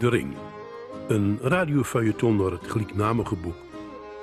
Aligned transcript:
De 0.00 0.08
Ring. 0.08 0.34
Een 1.08 1.38
radiofeuilleton 1.42 2.36
door 2.36 2.52
het 2.52 2.70
gelijknamige 2.70 3.34
boek. 3.34 3.54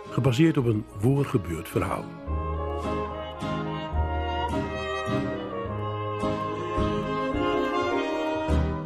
Gebaseerd 0.09 0.57
op 0.57 0.65
een 0.65 0.85
voorgebeurd 0.99 1.69
verhaal. 1.69 2.05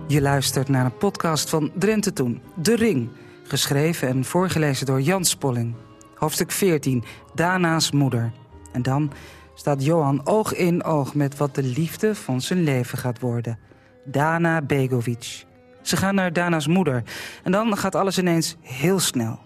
Je 0.07 0.21
luistert 0.21 0.69
naar 0.69 0.85
een 0.85 0.97
podcast 0.97 1.49
van 1.49 1.71
Drenthe 1.73 2.13
Toen. 2.13 2.41
De 2.55 2.75
Ring. 2.75 3.09
Geschreven 3.43 4.07
en 4.07 4.25
voorgelezen 4.25 4.85
door 4.85 5.01
Jan 5.01 5.25
Spolling. 5.25 5.75
Hoofdstuk 6.15 6.51
14. 6.51 7.03
Dana's 7.33 7.91
moeder. 7.91 8.31
En 8.71 8.81
dan 8.81 9.11
staat 9.53 9.85
Johan 9.85 10.27
oog 10.27 10.53
in 10.53 10.83
oog 10.83 11.15
met 11.15 11.37
wat 11.37 11.55
de 11.55 11.63
liefde 11.63 12.15
van 12.15 12.41
zijn 12.41 12.63
leven 12.63 12.97
gaat 12.97 13.19
worden. 13.19 13.59
Dana 14.05 14.61
Begovic. 14.61 15.49
Ze 15.81 15.97
gaan 15.97 16.15
naar 16.15 16.33
Dana's 16.33 16.67
moeder. 16.67 17.03
En 17.43 17.51
dan 17.51 17.77
gaat 17.77 17.95
alles 17.95 18.17
ineens 18.17 18.55
heel 18.61 18.99
snel. 18.99 19.39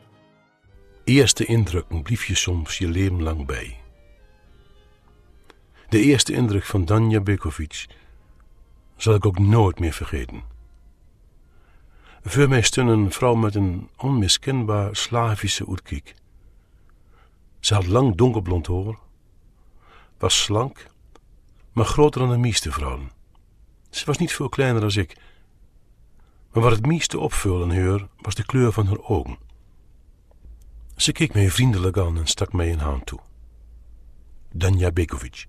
Eerste 1.04 1.46
indrukken 1.46 2.02
blief 2.02 2.26
je 2.26 2.36
soms 2.36 2.78
je 2.78 2.88
leven 2.88 3.24
lang 3.24 3.46
bij. 3.46 3.78
De 5.90 6.00
eerste 6.00 6.34
indruk 6.34 6.64
van 6.64 6.86
Danja 6.86 7.22
Begovic 7.22 7.86
zal 8.96 9.16
ik 9.16 9.26
ook 9.26 9.40
nooit 9.40 9.80
meer 9.80 9.94
vergeten. 9.94 10.44
Voor 12.24 12.50
mij 12.50 12.62
stond 12.62 12.90
een 12.90 13.12
vrouw 13.12 13.36
met 13.36 13.56
een 13.56 13.90
onmiskenbaar 13.98 14.96
Slavische 14.96 15.68
uitkijk. 15.70 16.16
Ze 17.60 17.74
had 17.74 17.86
lang 17.86 18.16
donkerblond 18.16 18.68
haar, 18.68 18.98
was 20.18 20.42
slank, 20.42 20.86
maar 21.74 21.86
groter 21.86 22.22
dan 22.22 22.30
de 22.30 22.38
meeste 22.38 22.72
vrouwen. 22.72 23.12
Ze 23.90 24.06
was 24.06 24.18
niet 24.18 24.34
veel 24.34 24.50
kleiner 24.50 24.82
dan 24.82 25.02
ik, 25.02 25.18
maar 26.56 26.64
wat 26.64 26.74
het 26.74 26.86
meeste 26.86 27.20
opviel 27.20 27.64
aan 27.64 27.76
haar 27.76 28.08
was 28.22 28.36
de 28.36 28.46
kleur 28.46 28.72
van 28.72 28.88
haar 28.88 29.04
ogen. 29.04 29.38
Ze 30.96 31.12
keek 31.12 31.34
mij 31.34 31.52
vriendelijk 31.52 31.98
aan 31.98 32.18
en 32.18 32.28
stak 32.28 32.54
mij 32.54 32.72
een 32.72 32.80
hand 32.80 33.06
toe. 33.06 33.20
Danja 34.52 34.92
Bekovic. 34.92 35.46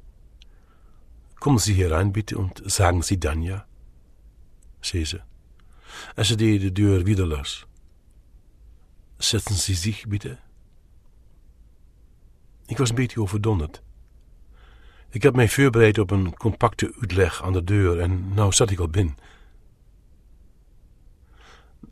Sie 1.57 1.75
hier 1.75 1.89
rein, 1.89 2.13
bitte, 2.13 2.39
und 2.39 2.63
sagen 2.65 3.03
Sie 3.03 3.19
Danja, 3.19 3.67
zei 4.81 5.05
ze. 5.05 5.21
En 6.15 6.25
ze 6.25 6.35
deed 6.35 6.61
de 6.61 6.73
deur 6.73 7.05
wieder 7.05 7.27
los. 7.27 7.67
Zetten 9.17 9.55
Sie 9.55 9.77
zich, 9.77 10.07
bitte. 10.07 10.39
Ik 12.67 12.79
was 12.79 12.89
een 12.89 12.95
beetje 12.95 13.21
overdonderd. 13.21 13.83
Ik 15.11 15.23
had 15.23 15.35
mij 15.35 15.49
voorbereid 15.49 15.99
op 15.99 16.11
een 16.11 16.37
compacte 16.37 16.95
uitleg 17.01 17.43
aan 17.43 17.53
de 17.53 17.65
deur 17.65 18.01
en 18.01 18.35
nou 18.35 18.53
zat 18.53 18.71
ik 18.71 18.79
al 18.79 18.89
binnen. 18.89 19.17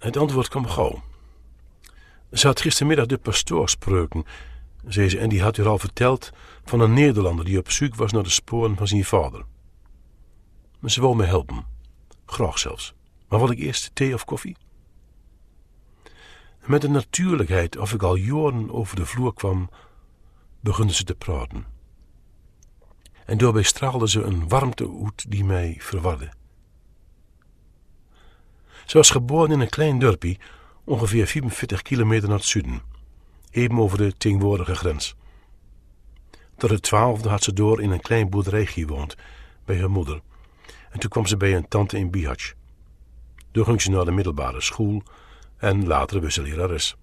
Het 0.05 0.16
antwoord 0.16 0.48
kwam 0.48 0.66
gauw. 0.66 1.02
Ze 2.33 2.47
had 2.47 2.60
gistermiddag 2.60 3.06
de 3.06 3.19
pastoor 3.19 3.69
spreuken, 3.69 4.24
zei 4.86 5.08
ze, 5.08 5.19
en 5.19 5.28
die 5.28 5.42
had 5.42 5.56
u 5.56 5.64
al 5.64 5.78
verteld 5.78 6.30
van 6.64 6.80
een 6.80 6.92
Nederlander 6.92 7.44
die 7.44 7.58
op 7.58 7.70
zoek 7.70 7.94
was 7.94 8.12
naar 8.12 8.22
de 8.22 8.28
sporen 8.30 8.77
van 8.77 8.88
zijn 8.88 9.05
vader. 9.05 9.44
Maar 10.80 10.91
ze 10.91 11.00
wou 11.00 11.16
me 11.16 11.24
helpen, 11.24 11.64
graag 12.27 12.58
zelfs. 12.58 12.94
Maar 13.28 13.38
wil 13.38 13.50
ik 13.50 13.58
eerst 13.58 13.91
thee 13.94 14.14
of 14.14 14.24
koffie? 14.24 14.56
Met 16.64 16.84
een 16.84 16.92
natuurlijkheid 16.92 17.77
of 17.77 17.92
ik 17.92 18.02
al 18.02 18.14
jaren 18.14 18.70
over 18.72 18.96
de 18.96 19.06
vloer 19.06 19.34
kwam, 19.34 19.70
begonnen 20.61 20.94
ze 20.94 21.05
te 21.05 21.14
praten. 21.14 21.66
En 23.27 23.39
daarbij 23.39 23.62
straalde 23.62 24.08
ze 24.08 24.22
een 24.22 24.48
warmte 24.48 25.00
uit 25.05 25.30
die 25.30 25.44
mij 25.44 25.77
verwarde. 25.78 26.30
Ze 28.86 28.96
was 28.96 29.10
geboren 29.10 29.50
in 29.50 29.60
een 29.60 29.68
klein 29.68 29.98
dorpje, 29.98 30.36
ongeveer 30.84 31.27
44 31.27 31.83
kilometer 31.83 32.28
naar 32.28 32.39
het 32.39 32.46
zuiden, 32.46 32.83
even 33.50 33.78
over 33.78 33.98
de 33.98 34.12
tegenwoordige 34.12 34.74
grens. 34.74 35.14
Tot 36.56 36.70
het 36.70 36.83
twaalfde 36.83 37.28
had 37.28 37.42
ze 37.42 37.52
door 37.52 37.80
in 37.80 37.90
een 37.90 38.00
klein 38.00 38.30
boerderij 38.30 38.67
gewoond, 38.67 39.17
bij 39.64 39.78
haar 39.78 39.90
moeder. 39.90 40.20
En 40.90 41.00
toen 41.00 41.11
kwam 41.11 41.27
ze 41.27 41.36
bij 41.36 41.56
een 41.56 41.68
tante 41.68 41.98
in 41.98 42.11
Bihać. 42.11 42.55
Toen 43.52 43.64
ging 43.64 43.83
ze 43.83 43.90
naar 43.90 44.05
de 44.05 44.11
middelbare 44.11 44.61
school 44.61 45.02
en 45.56 45.86
later 45.86 46.20
was 46.20 46.34
ze 46.34 46.42
lerares. 46.42 46.96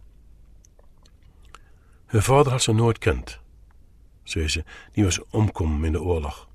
Haar 2.06 2.22
vader 2.22 2.52
had 2.52 2.62
ze 2.62 2.74
nooit 2.74 2.98
kend, 2.98 3.40
zei 4.24 4.48
ze, 4.48 4.64
die 4.92 5.04
was 5.04 5.20
omkom 5.30 5.86
in 5.86 5.92
de 5.92 6.02
oorlog. 6.02 6.50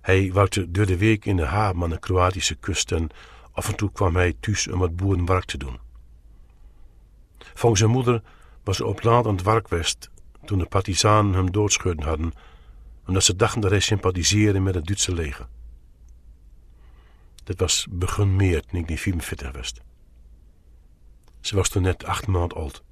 Hij 0.00 0.32
werkte 0.32 0.70
door 0.70 0.86
de 0.86 0.96
week 0.96 1.24
in 1.24 1.36
de 1.36 1.44
haven 1.44 1.82
aan 1.82 1.90
de 1.90 1.98
Kroatische 1.98 2.54
kust 2.54 2.92
en 2.92 3.10
af 3.52 3.68
en 3.68 3.76
toe 3.76 3.92
kwam 3.92 4.16
hij 4.16 4.34
thuis 4.40 4.68
om 4.68 4.78
wat 4.78 4.96
boerenwerk 4.96 5.44
te 5.44 5.58
doen. 5.58 5.78
Volgens 7.38 7.80
zijn 7.80 7.92
moeder 7.92 8.22
was 8.64 8.76
ze 8.76 8.86
op 8.86 9.02
laat 9.02 9.26
aan 9.26 9.34
het 9.34 9.42
werk 9.42 9.68
geweest 9.68 10.10
toen 10.44 10.58
de 10.58 10.66
partisanen 10.66 11.32
hem 11.32 11.50
doodschudden 11.52 12.06
hadden, 12.06 12.32
omdat 13.06 13.24
ze 13.24 13.36
dachten 13.36 13.60
dat 13.60 13.70
hij 13.70 13.80
sympathiseerde 13.80 14.60
met 14.60 14.74
het 14.74 14.86
Duitse 14.86 15.14
leger. 15.14 15.48
Dat 17.44 17.58
was 17.58 17.86
begin 17.90 18.38
1944 18.38 19.52
was. 19.52 19.72
Ze 21.40 21.56
was 21.56 21.68
toen 21.68 21.82
net 21.82 22.04
acht 22.04 22.26
maand 22.26 22.54
oud. 22.54 22.82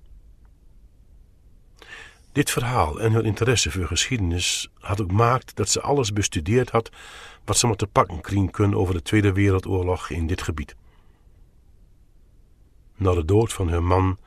Dit 2.38 2.50
verhaal 2.50 3.00
en 3.00 3.12
haar 3.12 3.24
interesse 3.24 3.70
voor 3.70 3.86
geschiedenis 3.86 4.68
had 4.78 5.00
ook 5.00 5.08
gemaakt 5.08 5.56
dat 5.56 5.68
ze 5.68 5.80
alles 5.80 6.12
bestudeerd 6.12 6.70
had 6.70 6.90
wat 7.44 7.58
ze 7.58 7.66
maar 7.66 7.76
te 7.76 7.86
pakken 7.86 8.20
kregen 8.20 8.50
kunnen 8.50 8.78
over 8.78 8.94
de 8.94 9.02
Tweede 9.02 9.32
Wereldoorlog 9.32 10.10
in 10.10 10.26
dit 10.26 10.42
gebied. 10.42 10.76
Na 12.96 13.14
de 13.14 13.24
dood 13.24 13.52
van 13.52 13.68
haar 13.68 13.82
man 13.82 14.18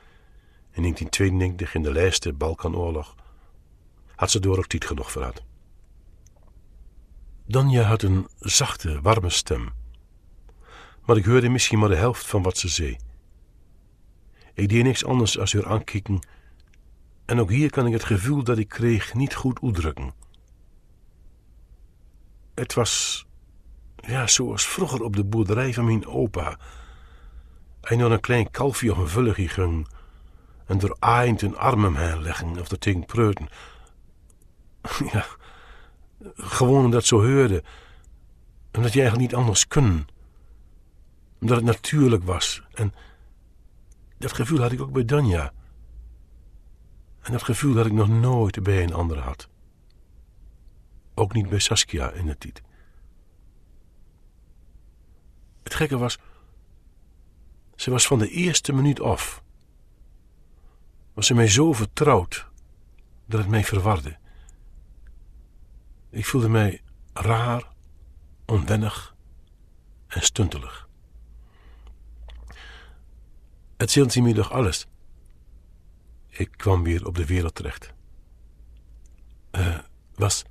in 0.71 0.81
1992 0.81 1.75
in 1.75 1.83
de 1.83 1.91
lijste 1.91 2.33
Balkanoorlog 2.33 3.15
had 4.15 4.31
ze 4.31 4.39
door 4.39 4.57
ook 4.57 4.67
tijd 4.67 4.85
genoeg 4.85 5.11
verraad. 5.11 5.43
Danja 7.45 7.83
had 7.83 8.01
een 8.01 8.27
zachte, 8.39 9.01
warme 9.01 9.29
stem, 9.29 9.69
maar 11.05 11.17
ik 11.17 11.25
hoorde 11.25 11.49
misschien 11.49 11.79
maar 11.79 11.89
de 11.89 11.95
helft 11.95 12.25
van 12.25 12.43
wat 12.43 12.57
ze 12.57 12.67
zei. 12.67 12.97
Ik 14.53 14.69
deed 14.69 14.83
niks 14.83 15.05
anders 15.05 15.39
als 15.39 15.53
haar 15.53 15.67
aankijken 15.67 16.19
en 17.31 17.39
ook 17.39 17.49
hier 17.49 17.69
kan 17.69 17.85
ik 17.87 17.93
het 17.93 18.03
gevoel 18.03 18.43
dat 18.43 18.57
ik 18.57 18.67
kreeg 18.67 19.13
niet 19.13 19.35
goed 19.35 19.59
uitdrukken. 19.63 20.13
Het 22.55 22.73
was, 22.73 23.25
ja, 23.95 24.27
zoals 24.27 24.67
vroeger 24.67 25.03
op 25.03 25.15
de 25.15 25.23
boerderij 25.23 25.73
van 25.73 25.85
mijn 25.85 26.07
opa. 26.07 26.57
Hij 27.81 27.97
naar 27.97 28.11
een 28.11 28.19
klein 28.19 28.51
kalfje 28.51 28.91
of 28.91 28.97
een 28.97 29.07
vulligje 29.07 29.47
ging 29.47 29.87
en 30.65 30.77
door 30.77 30.97
eind 30.99 31.41
een 31.41 31.57
arm 31.57 31.95
hem 31.95 32.21
leggen 32.21 32.59
of 32.59 32.67
dat 32.67 32.81
tegen 32.81 33.05
preuten. 33.05 33.47
Ja, 35.11 35.25
gewoon 36.35 36.91
dat 36.91 37.05
zo 37.05 37.15
hoorde. 37.15 37.63
Omdat 38.71 38.93
je 38.93 38.99
eigenlijk 39.01 39.31
niet 39.31 39.39
anders 39.39 39.67
kon. 39.67 40.07
Omdat 41.39 41.57
het 41.57 41.65
natuurlijk 41.65 42.23
was. 42.23 42.61
En 42.73 42.93
dat 44.17 44.33
gevoel 44.33 44.59
had 44.59 44.71
ik 44.71 44.81
ook 44.81 44.91
bij 44.91 45.05
Danja. 45.05 45.53
En 47.21 47.31
dat 47.31 47.43
gevoel 47.43 47.73
dat 47.73 47.85
ik 47.85 47.91
nog 47.91 48.07
nooit 48.07 48.63
bij 48.63 48.83
een 48.83 48.93
ander 48.93 49.19
had. 49.19 49.49
Ook 51.13 51.33
niet 51.33 51.49
bij 51.49 51.59
Saskia 51.59 52.11
in 52.11 52.27
het 52.27 52.39
tijd. 52.39 52.61
Het 55.63 55.73
gekke 55.73 55.97
was, 55.97 56.19
ze 57.75 57.91
was 57.91 58.07
van 58.07 58.19
de 58.19 58.29
eerste 58.29 58.73
minuut 58.73 59.01
af. 59.01 59.43
Was 61.13 61.27
ze 61.27 61.33
mij 61.33 61.47
zo 61.47 61.73
vertrouwd 61.73 62.47
dat 63.25 63.39
het 63.39 63.49
mij 63.49 63.63
verwarde. 63.63 64.17
Ik 66.09 66.25
voelde 66.25 66.49
mij 66.49 66.81
raar, 67.13 67.73
onwennig 68.45 69.15
en 70.07 70.21
stuntelig. 70.21 70.89
Het 73.77 73.91
ziet 73.91 74.15
me 74.15 74.33
toch 74.33 74.51
alles. 74.51 74.87
Ik 76.31 76.51
kwam 76.55 76.83
weer 76.83 77.05
op 77.07 77.15
de 77.15 77.25
wereld 77.25 77.55
terecht. 77.55 77.93
Uh, 79.51 79.79
was 80.15 80.43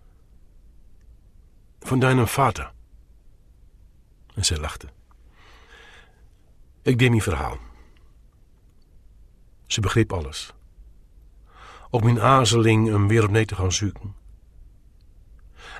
van 1.80 1.98
deinem 1.98 2.26
vader. 2.26 2.72
En 4.34 4.44
zij 4.44 4.56
lachte. 4.56 4.88
Ik 6.82 6.98
deed 6.98 7.10
mijn 7.10 7.22
verhaal. 7.22 7.58
Ze 9.66 9.80
begreep 9.80 10.12
alles. 10.12 10.54
Ook 11.90 12.02
mijn 12.02 12.20
aarzeling 12.20 12.94
om 12.94 13.08
weer 13.08 13.24
opnieuw 13.24 13.44
te 13.44 13.54
gaan 13.54 13.72
zoeken. 13.72 14.14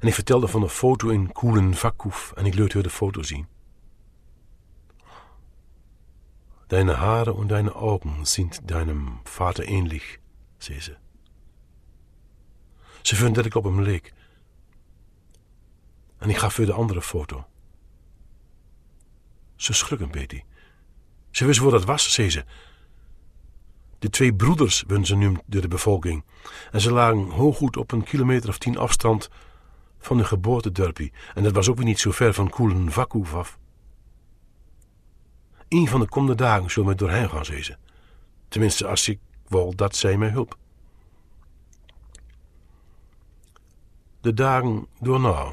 En 0.00 0.08
ik 0.08 0.14
vertelde 0.14 0.48
van 0.48 0.62
een 0.62 0.68
foto 0.68 1.08
in 1.08 1.32
Koelen 1.32 1.74
Vakhoef 1.74 2.32
en 2.32 2.46
ik 2.46 2.54
liet 2.54 2.72
haar 2.72 2.82
de 2.82 2.90
foto 2.90 3.22
zien. 3.22 3.46
Deine 6.70 7.00
Haare 7.00 7.32
und 7.32 7.48
deine 7.48 7.74
Augen 7.74 8.24
sind 8.24 8.70
deinem 8.70 9.18
Vater 9.24 9.64
ähnlich, 9.64 10.20
zei 10.58 10.80
ze. 10.80 10.96
Ze 13.02 13.16
vond 13.16 13.34
dat 13.34 13.44
ik 13.44 13.54
op 13.54 13.64
hem 13.64 13.80
leek. 13.80 14.12
En 16.18 16.30
ik 16.30 16.36
gaf 16.36 16.54
voor 16.54 16.66
de 16.66 16.72
andere 16.72 17.02
foto. 17.02 17.46
Ze 19.56 19.72
schrok 19.72 20.00
een 20.00 20.10
beetje. 20.10 20.42
Ze 21.30 21.46
wist 21.46 21.60
waar 21.60 21.70
dat 21.70 21.84
was, 21.84 22.12
zei 22.12 22.30
ze. 22.30 22.44
De 23.98 24.10
twee 24.10 24.34
broeders 24.34 24.84
werden 24.86 25.06
ze 25.06 25.16
nu 25.16 25.36
door 25.46 25.62
de 25.62 25.68
bevolking. 25.68 26.24
En 26.70 26.80
ze 26.80 26.92
lagen 26.92 27.30
hooggoed 27.30 27.76
op 27.76 27.92
een 27.92 28.04
kilometer 28.04 28.48
of 28.48 28.58
tien 28.58 28.78
afstand 28.78 29.30
van 29.98 30.16
de 30.16 30.24
geboortedorpie. 30.24 31.12
En 31.34 31.42
dat 31.42 31.52
was 31.52 31.68
ook 31.68 31.76
weer 31.76 31.84
niet 31.84 32.00
zo 32.00 32.10
ver 32.10 32.34
van 32.34 32.50
Koelen 32.50 32.92
Vakhoef 32.92 33.34
af. 33.34 33.58
Een 35.70 35.88
van 35.88 36.00
de 36.00 36.08
komende 36.08 36.34
dagen 36.34 36.70
zullen 36.70 36.88
we 36.88 36.94
doorheen 36.94 37.28
gaan, 37.30 37.44
zei 37.44 37.62
ze. 37.62 37.76
Tenminste, 38.48 38.86
als 38.86 39.08
ik 39.08 39.18
wil 39.46 39.74
dat 39.74 39.96
zij 39.96 40.16
mij 40.16 40.28
hulp. 40.28 40.58
De 44.20 44.34
dagen 44.34 44.86
doorna 45.00 45.52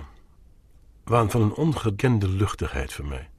waren 1.04 1.30
van 1.30 1.42
een 1.42 1.54
ongekende 1.54 2.30
luchtigheid 2.30 2.94
voor 2.94 3.06
mij. 3.06 3.30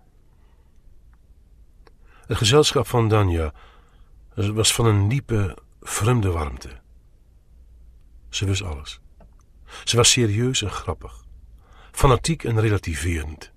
Het 2.26 2.36
gezelschap 2.36 2.86
van 2.86 3.08
Danja 3.08 3.52
was 4.34 4.74
van 4.74 4.86
een 4.86 5.08
diepe, 5.08 5.58
vreemde 5.80 6.30
warmte. 6.30 6.80
Ze 8.28 8.44
wist 8.44 8.62
alles. 8.62 9.00
Ze 9.84 9.96
was 9.96 10.10
serieus 10.10 10.62
en 10.62 10.70
grappig, 10.70 11.24
fanatiek 11.92 12.44
en 12.44 12.60
relativerend. 12.60 13.52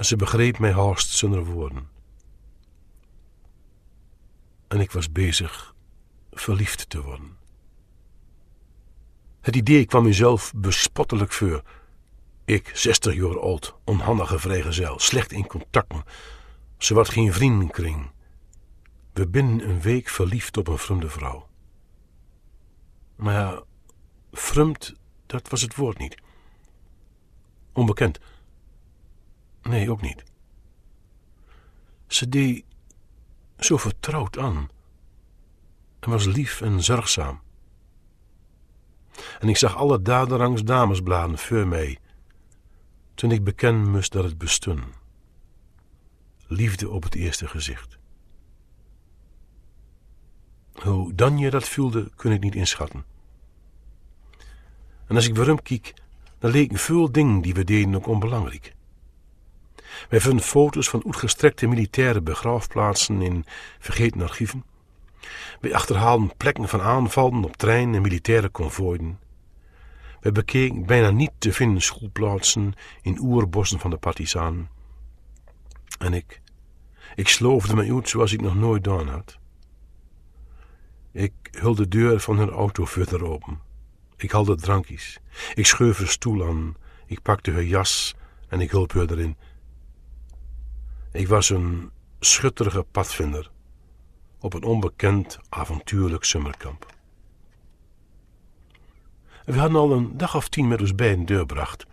En 0.00 0.06
ze 0.06 0.16
begreep 0.16 0.58
mij 0.58 0.72
haast 0.72 1.08
zonder 1.08 1.44
woorden. 1.44 1.88
En 4.68 4.80
ik 4.80 4.92
was 4.92 5.12
bezig 5.12 5.74
verliefd 6.30 6.90
te 6.90 7.02
worden. 7.02 7.36
Het 9.40 9.56
idee 9.56 9.86
kwam 9.86 10.02
mezelf 10.02 10.52
bespottelijk 10.56 11.32
voor. 11.32 11.62
Ik, 12.44 12.70
zestig 12.74 13.14
jaar 13.14 13.40
oud, 13.40 13.74
onhandige 13.84 14.38
vrijgezel, 14.38 14.98
slecht 14.98 15.32
in 15.32 15.46
contacten, 15.46 16.04
zowat 16.78 17.08
geen 17.08 17.32
vriendenkring. 17.32 18.10
We 19.12 19.28
binnen 19.28 19.68
een 19.68 19.80
week 19.80 20.08
verliefd 20.08 20.56
op 20.56 20.68
een 20.68 20.78
vreemde 20.78 21.08
vrouw. 21.08 21.48
Maar 23.16 23.34
ja, 23.34 23.62
vreemd, 24.32 24.94
dat 25.26 25.48
was 25.48 25.62
het 25.62 25.76
woord 25.76 25.98
niet. 25.98 26.14
Onbekend. 27.72 28.18
Nee, 29.62 29.90
ook 29.90 30.00
niet. 30.00 30.24
Ze 32.06 32.28
deed 32.28 32.64
zo 33.58 33.76
vertrouwd 33.76 34.38
aan 34.38 34.68
en 36.00 36.10
was 36.10 36.24
lief 36.24 36.60
en 36.60 36.82
zorgzaam. 36.82 37.40
En 39.38 39.48
ik 39.48 39.56
zag 39.56 39.76
alle 39.76 40.02
daderangs 40.02 40.62
damesbladen 40.62 41.38
voor 41.38 41.66
mij, 41.66 41.98
toen 43.14 43.30
ik 43.30 43.44
beken 43.44 43.90
moest 43.90 44.12
dat 44.12 44.24
het 44.24 44.38
bestond. 44.38 44.84
Liefde 46.46 46.90
op 46.90 47.02
het 47.02 47.14
eerste 47.14 47.48
gezicht. 47.48 47.98
Hoe 50.72 51.14
dan 51.14 51.38
je 51.38 51.50
dat 51.50 51.68
voelde, 51.68 52.10
kun 52.16 52.32
ik 52.32 52.40
niet 52.40 52.54
inschatten. 52.54 53.04
En 55.06 55.16
als 55.16 55.28
ik 55.28 55.36
waarom 55.36 55.62
kijk, 55.62 55.94
dan 56.38 56.50
leken 56.50 56.78
veel 56.78 57.12
dingen 57.12 57.40
die 57.40 57.54
we 57.54 57.64
deden 57.64 57.94
ook 57.94 58.06
onbelangrijk. 58.06 58.74
Wij 60.08 60.20
vinden 60.20 60.44
foto's 60.44 60.88
van 60.88 61.02
uitgestrekte 61.04 61.66
militaire 61.66 62.20
begraafplaatsen 62.20 63.22
in 63.22 63.44
vergeten 63.78 64.22
archieven. 64.22 64.64
Wij 65.60 65.74
achterhaalden 65.74 66.36
plekken 66.36 66.68
van 66.68 66.80
aanvallen 66.80 67.44
op 67.44 67.56
treinen 67.56 67.94
en 67.94 68.02
militaire 68.02 68.48
konvooien. 68.48 69.18
Wij 70.20 70.32
bekeken 70.32 70.86
bijna 70.86 71.10
niet 71.10 71.32
te 71.38 71.52
vinden 71.52 71.82
schoolplaatsen 71.82 72.74
in 73.02 73.18
oerbossen 73.20 73.78
van 73.78 73.90
de 73.90 73.96
partisanen. 73.96 74.68
En 75.98 76.12
ik, 76.12 76.40
ik 77.14 77.28
sloofde 77.28 77.74
me 77.74 77.94
uit 77.94 78.08
zoals 78.08 78.32
ik 78.32 78.40
nog 78.40 78.54
nooit 78.54 78.86
gedaan 78.86 79.08
had. 79.08 79.38
Ik 81.12 81.32
hield 81.60 81.76
de 81.76 81.88
deur 81.88 82.20
van 82.20 82.38
hun 82.38 82.50
auto 82.50 82.84
verder 82.84 83.24
open. 83.24 83.60
Ik 84.16 84.30
haalde 84.30 84.56
drankjes. 84.56 85.18
Ik 85.54 85.66
schoof 85.66 85.98
een 85.98 86.08
stoel 86.08 86.46
aan. 86.46 86.76
Ik 87.06 87.22
pakte 87.22 87.52
haar 87.52 87.64
jas 87.64 88.14
en 88.48 88.60
ik 88.60 88.70
hielp 88.70 88.92
haar 88.92 89.10
erin. 89.10 89.36
Ik 91.12 91.28
was 91.28 91.50
een 91.50 91.90
schutterige 92.20 92.82
padvinder 92.90 93.50
op 94.40 94.54
een 94.54 94.62
onbekend 94.62 95.38
avontuurlijk 95.48 96.24
zomerkamp. 96.24 96.86
We 99.44 99.58
hadden 99.58 99.80
al 99.80 99.92
een 99.92 100.16
dag 100.16 100.36
of 100.36 100.48
tien 100.48 100.68
met 100.68 100.80
ons 100.80 100.94
beiden 100.94 101.24
deurbracht. 101.24 101.86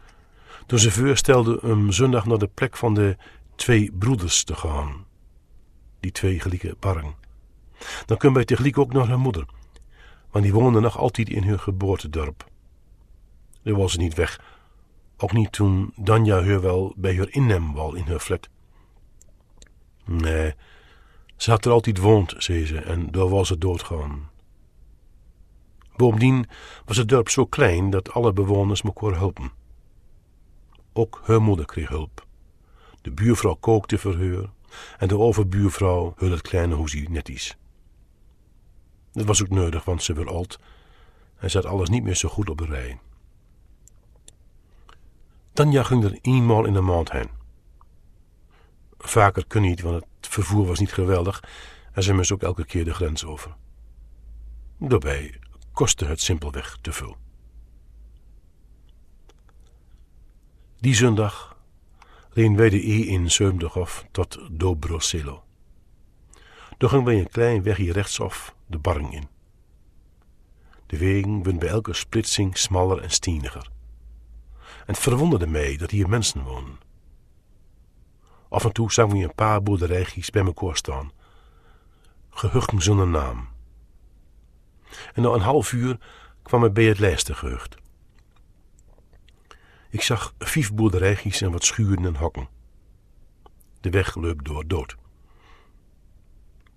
De 0.66 0.78
chauffeur 0.78 1.18
stelde 1.18 1.60
hem 1.62 1.92
zondag 1.92 2.25
naar 2.25 2.38
de 2.38 2.48
plek 2.48 2.78
van 2.78 2.94
de 2.94 3.18
twee 3.56 3.92
broeders 3.92 4.44
te 4.44 4.56
gaan. 4.56 5.06
Die 6.00 6.12
twee 6.12 6.40
gelijke 6.40 6.75
barren. 6.80 7.16
Dan 8.06 8.18
kunnen 8.18 8.38
wij 8.38 8.46
tegelijk 8.46 8.78
ook 8.78 8.94
naar 8.94 9.08
haar 9.08 9.20
moeder, 9.20 9.46
want 10.31 10.44
die 10.44 10.54
woonde 10.54 10.80
nog 10.80 10.98
altijd 10.98 11.30
in 11.30 11.44
hun 11.44 11.60
geboortedorp. 11.60 12.50
Daar 13.63 13.75
was 13.75 13.92
ze 13.92 13.98
niet 13.98 14.13
weg, 14.13 14.42
ook 15.18 15.34
niet 15.34 15.52
toen 15.52 15.94
Danja 15.96 16.44
haar 16.44 16.62
wel 16.62 16.94
bij 16.98 17.18
haar 17.18 17.30
innem 17.30 17.74
wal 17.74 17.96
in 17.96 18.06
haar 18.08 18.20
flat. 18.20 18.50
Nee, 20.07 20.54
ze 21.36 21.50
had 21.50 21.65
er 21.65 21.71
altijd 21.71 21.98
woond, 21.98 22.33
zei 22.38 22.65
ze, 22.65 22.77
en 22.77 23.12
daar 23.12 23.30
was 23.30 23.48
ze 23.48 23.57
doodgaan. 23.57 24.30
Bovendien 25.95 26.45
was 26.86 26.98
het 26.98 27.09
dorp 27.09 27.30
zo 27.30 27.45
klein 27.45 27.89
dat 27.89 28.12
alle 28.12 28.33
bewoners 28.33 28.81
elkaar 28.81 29.15
helpen. 29.15 29.51
Ook 30.94 31.21
haar 31.24 31.42
moeder 31.42 31.65
kreeg 31.65 31.89
hulp. 31.89 32.25
De 33.01 33.12
buurvrouw 33.12 33.56
kookte 33.56 33.98
voor 33.98 34.18
haar 34.18 34.50
en 34.98 35.07
de 35.07 35.18
overbuurvrouw 35.18 36.13
hul 36.18 36.31
het 36.31 36.42
kleine 36.42 36.75
hoesie 36.75 37.10
netjes. 37.10 37.57
Dat 39.12 39.25
was 39.25 39.42
ook 39.42 39.50
nodig, 39.50 39.86
want 39.86 40.03
ze 40.03 40.13
werd 40.13 40.27
oud 40.27 40.60
en 41.38 41.51
zat 41.51 41.65
alles 41.65 41.89
niet 41.89 42.03
meer 42.03 42.15
zo 42.15 42.30
goed 42.30 42.50
op 42.50 42.57
de 42.57 42.65
rij. 42.65 43.00
Tanja 45.53 45.83
ging 45.83 46.03
er 46.03 46.19
eenmaal 46.21 46.65
in 46.65 46.74
de 46.74 46.81
maand 46.81 47.12
heen. 47.12 47.37
Vaker 48.98 49.46
kon 49.48 49.62
niet, 49.62 49.82
want 49.82 49.96
het 49.96 50.28
vervoer 50.28 50.66
was 50.66 50.80
niet 50.80 50.94
geweldig 50.94 51.44
en 51.92 52.04
ze 52.04 52.14
moest 52.14 52.32
ook 52.32 52.42
elke 52.42 52.66
keer 52.66 52.86
de 52.86 52.94
grens 52.94 53.26
over. 53.26 53.56
Daarbij 54.78 55.40
kostte 55.72 56.06
het 56.06 56.22
simpelweg 56.22 56.78
te 56.82 56.92
veel. 56.92 57.18
Die 60.80 60.96
zondag 60.96 61.58
reden 62.30 62.56
wij 62.56 62.70
de 62.70 62.89
E 62.89 63.01
in 63.01 63.32
Zeumdeghof 63.32 64.06
tot 64.12 64.39
Dobroselo. 64.51 65.44
Toen 66.77 66.89
gingen 66.89 67.06
wij 67.06 67.20
een 67.20 67.30
klein 67.30 67.63
wegje 67.63 67.92
rechtsaf 67.92 68.56
de 68.66 68.77
barring 68.77 69.13
in. 69.13 69.27
De 70.86 70.98
wegen 70.98 71.36
werden 71.44 71.60
bij 71.60 71.70
elke 71.70 71.94
splitsing 71.94 72.58
smaller 72.58 73.01
en 73.01 73.12
steeniger. 73.12 73.70
En 74.60 74.94
het 74.94 75.00
verwonderde 75.00 75.48
mij 75.48 75.77
dat 75.77 75.92
hier 75.92 76.10
mensen 76.10 76.44
wonen. 76.44 76.77
Af 78.50 78.63
en 78.66 78.72
toe 78.72 78.92
zagen 78.92 79.18
we 79.18 79.24
een 79.24 79.36
paar 79.36 79.63
boerderijtjes 79.63 80.30
bij 80.30 80.46
elkaar 80.46 80.75
staan. 80.75 81.12
Gehuchten 82.30 82.82
zonder 82.82 83.08
naam. 83.08 83.48
En 85.13 85.22
na 85.22 85.30
een 85.30 85.42
half 85.42 85.72
uur 85.72 86.00
kwam 86.44 86.66
ik 86.66 86.74
bij 86.74 86.84
het 86.84 87.00
lijste 87.00 87.34
gehucht. 87.34 87.77
Ik 89.89 90.01
zag 90.01 90.34
vijf 90.38 90.74
boerderijtjes 90.74 91.42
en 91.42 91.51
wat 91.51 91.63
schuren 91.63 92.06
en 92.06 92.16
hokken. 92.16 92.48
De 93.82 93.89
weg 93.89 94.16
loopt 94.16 94.46
door 94.46 94.68
dood. 94.68 94.96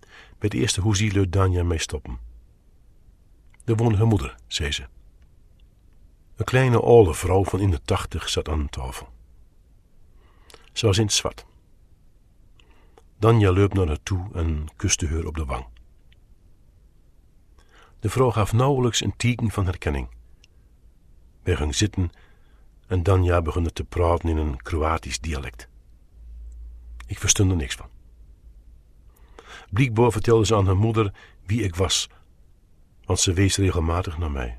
Bij 0.01 0.49
het 0.49 0.55
eerste 0.55 0.81
hoezie 0.81 1.13
leut 1.13 1.33
Danja 1.33 1.63
mee 1.63 1.79
stoppen. 1.79 2.19
Er 3.65 3.77
woonde 3.77 3.97
haar 3.97 4.07
moeder, 4.07 4.37
zei 4.47 4.73
ze. 4.73 4.87
Een 6.37 6.45
kleine 6.45 6.81
oude 6.81 7.15
vrouw 7.15 7.45
van 7.45 7.61
in 7.61 7.71
de 7.71 7.81
tachtig 7.83 8.29
zat 8.29 8.49
aan 8.49 8.63
de 8.63 8.69
tafel. 8.69 9.09
Ze 10.73 10.87
was 10.87 10.99
in 10.99 11.05
het 11.05 11.13
zwart. 11.13 11.47
Danja 13.21 13.53
loopt 13.53 13.75
naar 13.75 13.87
haar 13.87 14.03
toe 14.03 14.29
en 14.33 14.67
kuste 14.77 15.07
haar 15.07 15.25
op 15.25 15.35
de 15.37 15.45
wang. 15.45 15.67
De 17.99 18.11
vrouw 18.11 18.31
gaf 18.31 18.53
nauwelijks 18.53 19.01
een 19.01 19.17
teken 19.17 19.51
van 19.51 19.65
herkenning. 19.65 20.09
Wij 21.43 21.57
gingen 21.57 21.75
zitten 21.75 22.11
en 22.87 23.03
Danja 23.03 23.43
begon 23.43 23.73
te 23.73 23.85
praten 23.85 24.29
in 24.29 24.37
een 24.37 24.63
Kroatisch 24.63 25.21
dialect. 25.21 25.69
Ik 27.07 27.19
verstond 27.19 27.51
er 27.51 27.57
niks 27.57 27.75
van. 27.75 27.89
Blijkbaar 29.71 30.13
vertelde 30.13 30.47
ze 30.47 30.55
aan 30.55 30.67
haar 30.67 30.77
moeder 30.77 31.15
wie 31.47 31.63
ik 31.63 31.75
was, 31.75 32.09
want 33.05 33.21
ze 33.21 33.33
wees 33.33 33.57
regelmatig 33.57 34.19
naar 34.19 34.31
mij. 34.31 34.59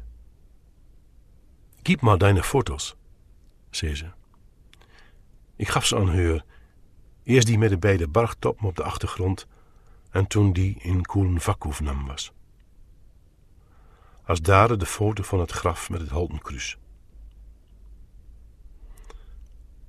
Gib 1.84 2.02
maar 2.02 2.18
deine 2.18 2.44
foto's, 2.44 2.96
zei 3.70 3.96
ze. 3.96 4.12
Ik 5.56 5.68
gaf 5.68 5.86
ze 5.86 5.96
aan 5.96 6.16
haar, 6.16 6.46
eerst 7.24 7.48
die 7.48 7.58
met 7.58 7.70
de 7.70 7.78
beide 7.78 8.08
bargtoppen 8.08 8.68
op 8.68 8.76
de 8.76 8.84
achtergrond 8.84 9.48
en 10.10 10.28
toen 10.28 10.54
die 10.54 10.78
in 10.80 11.06
Koen 11.06 11.40
nam 11.80 12.06
was. 12.06 12.34
Als 14.24 14.42
daar 14.42 14.78
de 14.78 14.86
foto 14.86 15.24
van 15.24 15.40
het 15.40 15.52
graf 15.52 15.90
met 15.90 16.02
het 16.02 16.10
Holtenkruis. 16.10 16.78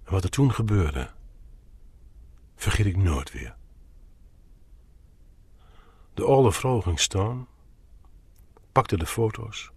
En 0.04 0.12
wat 0.12 0.24
er 0.24 0.30
toen 0.30 0.52
gebeurde, 0.52 1.10
vergeet 2.56 2.86
ik 2.86 2.96
nooit 2.96 3.32
weer. 3.32 3.56
De 6.14 6.24
oude 6.24 6.52
vrouw 6.52 6.80
ging 6.80 7.00
staan, 7.00 7.46
pakte 8.72 8.96
de 8.96 9.06
foto's, 9.06 9.70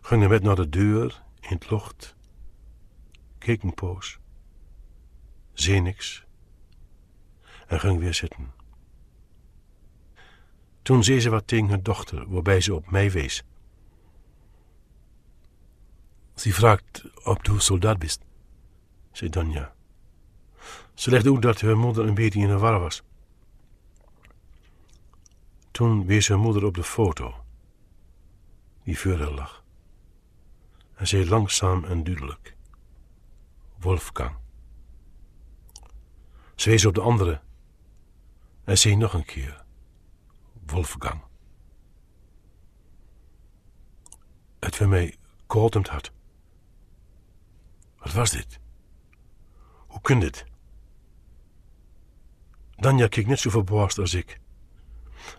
ging 0.00 0.28
met 0.28 0.42
naar 0.42 0.56
de 0.56 0.68
deur 0.68 1.22
in 1.40 1.48
het 1.48 1.70
lucht, 1.70 2.14
keek 3.38 3.62
een 3.62 3.74
poos, 3.74 4.18
zei 5.52 5.80
niks 5.80 6.28
en 7.70 7.80
ging 7.80 7.98
weer 7.98 8.14
zitten. 8.14 8.52
Toen 10.82 11.04
zei 11.04 11.20
ze 11.20 11.30
wat 11.30 11.46
tegen 11.46 11.68
haar 11.68 11.82
dochter, 11.82 12.28
waarbij 12.28 12.60
ze 12.60 12.74
op 12.74 12.90
mij 12.90 13.10
wees. 13.10 13.44
Ze 16.34 16.52
vraagt 16.52 17.04
of 17.24 17.36
du 17.36 17.60
soldaat 17.60 17.98
bist, 17.98 18.20
zei 19.12 19.30
Danja. 19.30 19.74
Ze 20.94 21.10
legde 21.10 21.30
ook 21.30 21.42
dat 21.42 21.60
haar 21.60 21.76
moeder 21.76 22.06
een 22.06 22.14
beetje 22.14 22.40
in 22.40 22.48
de 22.48 22.58
war 22.58 22.80
was. 22.80 23.02
Toen 25.70 26.06
wees 26.06 26.28
haar 26.28 26.38
moeder 26.38 26.64
op 26.64 26.74
de 26.74 26.84
foto, 26.84 27.44
die 28.82 28.98
voor 28.98 29.16
lag. 29.16 29.64
En 30.94 31.08
zei 31.08 31.28
langzaam 31.28 31.84
en 31.84 32.04
duidelijk: 32.04 32.56
Wolfgang. 33.78 34.36
Ze 36.54 36.70
wees 36.70 36.84
op 36.84 36.94
de 36.94 37.00
andere 37.00 37.40
en 38.70 38.78
zei 38.78 38.96
nog 38.96 39.12
een 39.14 39.24
keer: 39.24 39.64
Wolfgang. 40.66 41.20
Het 44.60 44.78
werd 44.78 44.90
mij 44.90 45.16
koud 45.46 45.76
om 45.76 45.82
het 45.82 45.90
hart. 45.90 46.12
Wat 47.98 48.12
was 48.12 48.30
dit? 48.30 48.60
Hoe 49.86 50.00
kun 50.00 50.20
dit? 50.20 50.44
Danja 52.76 53.08
keek 53.08 53.26
net 53.26 53.38
zo 53.38 53.50
verbaasd 53.50 53.98
als 53.98 54.14
ik. 54.14 54.40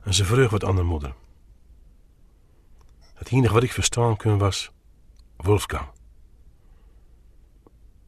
En 0.03 0.13
ze 0.13 0.25
vroeg 0.25 0.50
wat 0.50 0.63
aan 0.63 0.75
de 0.75 0.83
moeder. 0.83 1.15
Het 3.13 3.31
enige 3.31 3.53
wat 3.53 3.63
ik 3.63 3.71
verstaan 3.71 4.17
kon 4.17 4.38
was 4.38 4.71
Wolfgang. 5.35 5.89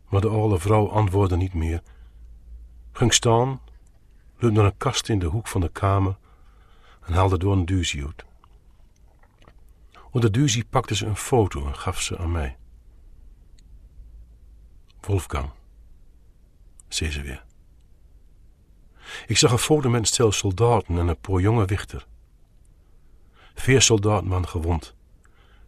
Maar 0.09 0.21
de 0.21 0.29
oude 0.29 0.59
vrouw 0.59 0.89
antwoordde 0.89 1.37
niet 1.37 1.53
meer. 1.53 1.81
Ging 2.91 3.13
staan, 3.13 3.61
liep 4.43 4.53
naar 4.53 4.65
een 4.65 4.77
kast 4.77 5.09
in 5.09 5.19
de 5.19 5.25
hoek 5.25 5.47
van 5.47 5.62
de 5.62 5.69
kamer 5.69 6.17
en 7.01 7.13
haalde 7.13 7.38
door 7.38 7.53
een 7.53 7.65
duzie 7.65 8.05
uit. 8.05 8.25
Onder 10.12 10.31
de 10.31 10.39
duzie 10.39 10.65
pakte 10.65 10.95
ze 10.95 11.05
een 11.05 11.15
foto 11.15 11.67
en 11.67 11.75
gaf 11.75 12.01
ze 12.01 12.17
aan 12.17 12.31
mij. 12.31 12.57
Wolfgang, 15.01 15.50
zei 16.88 17.12
ze 17.12 17.21
weer. 17.21 17.45
Ik 19.27 19.38
zag 19.38 19.51
een 19.51 19.57
foto 19.57 19.89
met 19.89 20.00
een 20.00 20.05
stel 20.05 20.31
soldaten 20.31 20.97
en 20.97 21.07
een 21.07 21.19
paar 21.19 21.39
jonge 21.39 21.65
wichter. 21.65 22.07
Vier 23.53 23.81
soldaten 23.81 24.29
waren 24.29 24.47
gewond. 24.47 24.95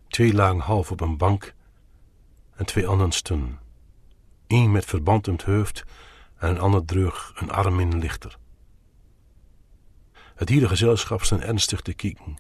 Twee 0.07 0.33
lagen 0.33 0.59
half 0.59 0.91
op 0.91 1.01
een 1.01 1.17
bank 1.17 1.53
en 2.55 2.65
twee 2.65 2.87
anderen 2.87 3.11
stonden. 3.11 3.59
Eén 4.47 4.71
met 4.71 4.85
verband 4.85 5.27
om 5.27 5.33
het 5.33 5.43
hoofd 5.43 5.83
en 6.37 6.49
een 6.49 6.59
ander 6.59 6.85
droeg 6.85 7.33
een 7.35 7.51
arm 7.51 7.79
in 7.79 7.91
een 7.91 7.99
lichter. 7.99 8.37
Het 10.35 10.49
hele 10.49 10.67
gezelschap 10.67 11.23
stond 11.23 11.41
ernstig 11.41 11.81
te 11.81 11.93
kijken. 11.93 12.37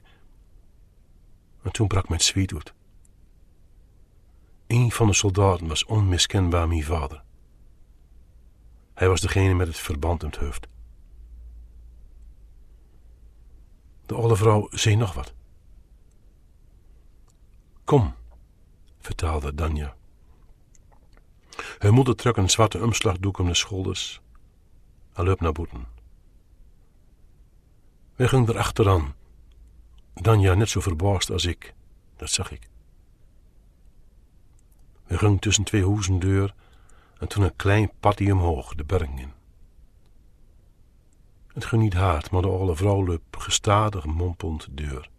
En 1.61 1.71
toen 1.71 1.87
brak 1.87 2.09
mijn 2.09 2.21
zweet 2.21 2.53
uit. 2.53 2.73
Een 4.67 4.91
van 4.91 5.07
de 5.07 5.13
soldaten 5.13 5.67
was 5.67 5.85
onmiskenbaar 5.85 6.67
mijn 6.67 6.83
vader. 6.83 7.23
Hij 8.93 9.07
was 9.07 9.21
degene 9.21 9.53
met 9.53 9.67
het 9.67 9.77
verband 9.77 10.23
om 10.23 10.29
het 10.29 10.39
hoofd. 10.39 10.67
De 14.05 14.15
oude 14.15 14.35
vrouw 14.35 14.67
zei 14.71 14.95
nog 14.95 15.13
wat. 15.13 15.33
Kom, 17.83 18.15
vertaalde 18.99 19.53
Danja. 19.53 19.95
Haar 21.77 21.93
moeder 21.93 22.15
trok 22.15 22.37
een 22.37 22.49
zwarte 22.49 22.83
omslagdoek 22.83 23.37
om 23.37 23.45
de 23.45 23.53
schouders 23.53 24.21
en 25.13 25.23
liep 25.23 25.39
naar 25.39 25.51
boeten. 25.51 25.94
We 28.15 28.27
gingen 28.27 28.47
er 28.47 28.57
achteraan. 28.57 29.13
Danja 30.13 30.53
net 30.53 30.69
zo 30.69 30.79
verbaasd 30.79 31.31
als 31.31 31.45
ik, 31.45 31.73
dat 32.15 32.29
zag 32.29 32.51
ik. 32.51 32.69
We 35.05 35.17
gingen 35.17 35.39
tussen 35.39 35.63
twee 35.63 35.85
huizen 35.85 36.19
deur 36.19 36.53
en 37.19 37.27
toen 37.27 37.43
een 37.43 37.55
klein 37.55 37.91
padje 37.99 38.33
omhoog, 38.33 38.75
de 38.75 38.83
berg 38.83 39.09
in. 39.09 39.31
Het 41.53 41.65
ging 41.65 41.81
niet 41.81 41.93
hard, 41.93 42.31
maar 42.31 42.41
de 42.41 42.47
oude 42.47 42.75
vrouw 42.75 43.03
liep 43.03 43.37
gestadig 43.37 44.05
mompelend 44.05 44.67
deur. 44.71 45.09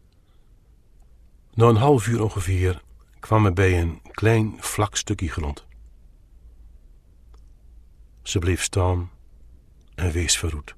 Na 1.55 1.67
een 1.67 1.77
half 1.77 2.07
uur 2.07 2.23
ongeveer 2.23 2.83
kwam 3.21 3.43
we 3.43 3.53
bij 3.53 3.81
een 3.81 4.01
klein 4.11 4.57
vlak 4.59 4.97
stukje 4.97 5.29
grond. 5.29 5.67
Ze 8.23 8.39
bleef 8.39 8.63
staan 8.63 9.11
en 9.95 10.11
wees 10.11 10.39
verroet. 10.39 10.75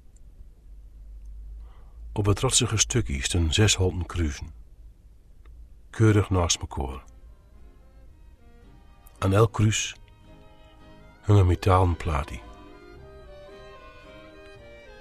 Op 2.12 2.26
het 2.26 2.40
rotsige 2.40 2.76
stukje 2.76 3.22
stonden 3.22 3.52
zes 3.52 3.74
holten 3.74 4.06
kruisen, 4.06 4.52
keurig 5.90 6.30
naast 6.30 6.60
elkaar. 6.60 7.04
Aan 9.18 9.32
elk 9.32 9.52
kruis 9.52 9.96
een 11.26 11.46
metalen 11.46 11.96
plaatje. 11.96 12.40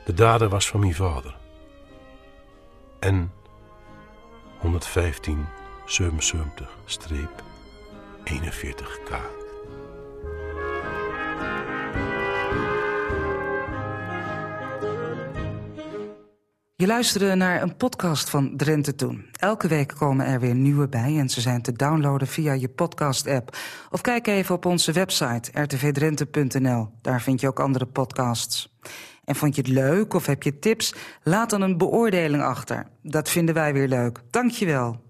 De 0.06 0.14
dader 0.14 0.50
was 0.50 0.68
van 0.68 0.80
mijn 0.80 0.96
vader. 0.96 1.38
En 3.00 3.32
115 4.60 5.46
77 5.86 6.70
41k. 8.24 9.37
Je 16.80 16.88
luisterde 16.88 17.36
naar 17.36 17.62
een 17.62 17.76
podcast 17.76 18.30
van 18.30 18.58
Drenthe 18.58 18.96
Toen. 18.96 19.26
Elke 19.32 19.68
week 19.68 19.94
komen 19.98 20.26
er 20.26 20.40
weer 20.40 20.56
nieuwe 20.56 20.88
bij 20.88 21.18
en 21.18 21.30
ze 21.30 21.42
zijn 21.42 21.62
te 21.62 21.72
downloaden 21.72 22.28
via 22.28 22.54
je 22.54 22.70
podcast-app. 22.70 23.58
Of 23.90 24.02
kijk 24.02 24.28
even 24.28 24.56
op 24.56 24.66
onze 24.66 24.92
website 24.92 25.62
rtvdrenthe.nl. 25.62 26.90
Daar 27.02 27.22
vind 27.22 27.42
je 27.42 27.48
ook 27.48 27.60
andere 27.60 27.86
podcasts. 27.86 28.76
En 29.24 29.36
vond 29.36 29.56
je 29.56 29.62
het 29.62 29.70
leuk 29.70 30.14
of 30.14 30.26
heb 30.26 30.44
je 30.44 30.60
tips? 30.60 30.94
Laat 31.24 31.50
dan 31.50 31.62
een 31.62 31.78
beoordeling 31.78 32.44
achter. 32.44 32.88
Dat 33.02 33.30
vinden 33.30 33.56
wij 33.56 33.74
weer 33.74 33.88
leuk. 33.88 34.22
Dank 34.30 34.52
je 34.52 34.66
wel. 34.66 35.06